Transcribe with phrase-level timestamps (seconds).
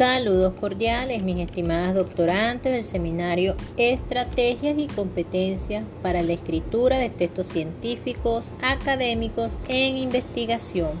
[0.00, 7.48] Saludos cordiales, mis estimadas doctorantes del seminario Estrategias y Competencias para la Escritura de Textos
[7.48, 10.92] Científicos Académicos en Investigación.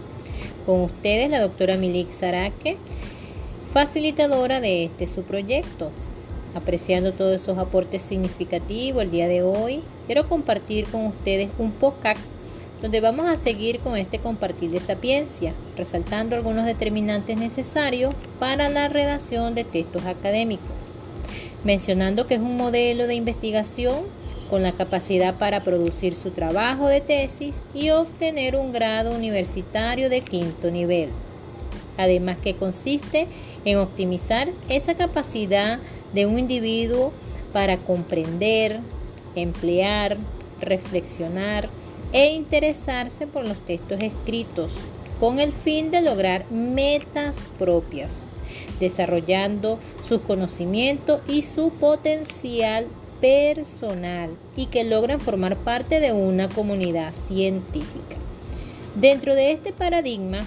[0.66, 2.76] Con ustedes la doctora Milik Zaraque,
[3.72, 5.90] facilitadora de este su proyecto.
[6.54, 12.20] Apreciando todos esos aportes significativos el día de hoy, quiero compartir con ustedes un podcast
[12.80, 18.88] donde vamos a seguir con este compartir de sapiencia, resaltando algunos determinantes necesarios para la
[18.88, 20.70] redacción de textos académicos,
[21.62, 24.04] mencionando que es un modelo de investigación
[24.48, 30.22] con la capacidad para producir su trabajo de tesis y obtener un grado universitario de
[30.22, 31.10] quinto nivel.
[31.96, 33.28] Además que consiste
[33.64, 35.78] en optimizar esa capacidad
[36.14, 37.12] de un individuo
[37.52, 38.80] para comprender,
[39.36, 40.16] emplear,
[40.60, 41.68] reflexionar,
[42.12, 44.74] e interesarse por los textos escritos
[45.20, 48.24] con el fin de lograr metas propias,
[48.80, 52.86] desarrollando sus conocimientos y su potencial
[53.20, 58.16] personal y que logran formar parte de una comunidad científica.
[58.94, 60.40] Dentro de este paradigma,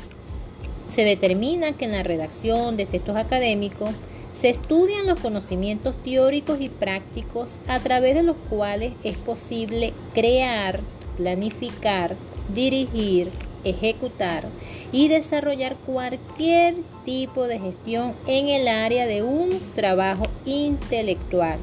[0.89, 3.91] se determina que en la redacción de textos académicos
[4.33, 10.81] se estudian los conocimientos teóricos y prácticos a través de los cuales es posible crear
[11.17, 12.15] planificar,
[12.53, 13.29] dirigir,
[13.63, 14.47] ejecutar
[14.91, 16.75] y desarrollar cualquier
[17.05, 21.59] tipo de gestión en el área de un trabajo intelectual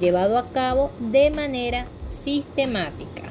[0.00, 3.22] llevado a cabo de manera sistemática.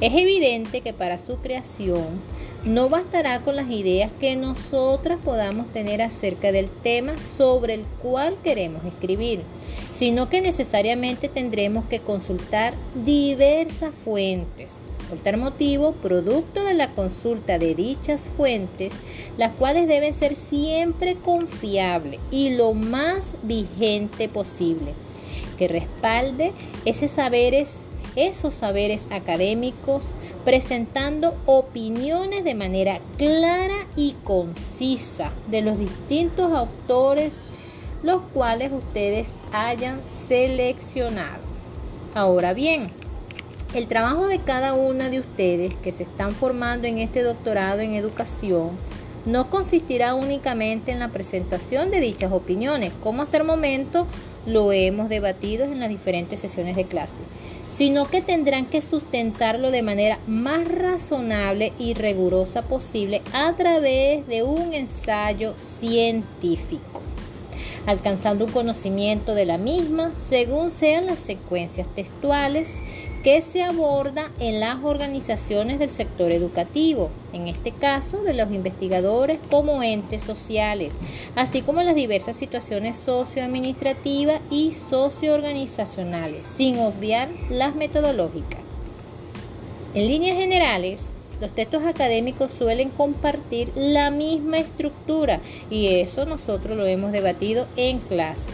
[0.00, 2.20] Es evidente que para su creación
[2.64, 8.36] no bastará con las ideas que nosotras podamos tener acerca del tema sobre el cual
[8.42, 9.42] queremos escribir,
[9.92, 14.80] sino que necesariamente tendremos que consultar diversas fuentes.
[15.10, 18.94] Por tal motivo, producto de la consulta de dichas fuentes,
[19.36, 24.94] las cuales deben ser siempre confiables y lo más vigente posible,
[25.58, 26.52] que respalde
[26.86, 27.84] ese saberes
[28.16, 30.12] esos saberes académicos,
[30.44, 37.34] presentando opiniones de manera clara y concisa de los distintos autores
[38.04, 41.42] los cuales ustedes hayan seleccionado.
[42.14, 42.90] Ahora bien,
[43.74, 47.94] el trabajo de cada una de ustedes que se están formando en este doctorado en
[47.94, 48.72] educación
[49.26, 54.06] no consistirá únicamente en la presentación de dichas opiniones, como hasta el momento
[54.46, 57.22] lo hemos debatido en las diferentes sesiones de clase,
[57.74, 64.42] sino que tendrán que sustentarlo de manera más razonable y rigurosa posible a través de
[64.42, 67.02] un ensayo científico
[67.86, 72.80] alcanzando un conocimiento de la misma según sean las secuencias textuales
[73.22, 79.38] que se aborda en las organizaciones del sector educativo, en este caso de los investigadores
[79.50, 80.96] como entes sociales,
[81.34, 88.60] así como en las diversas situaciones socioadministrativas y socioorganizacionales, sin obviar las metodológicas.
[89.94, 96.86] En líneas generales, los textos académicos suelen compartir la misma estructura y eso nosotros lo
[96.86, 98.48] hemos debatido en clase,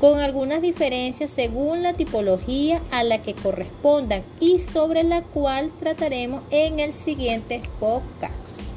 [0.00, 6.42] con algunas diferencias según la tipología a la que correspondan y sobre la cual trataremos
[6.50, 8.71] en el siguiente podcast.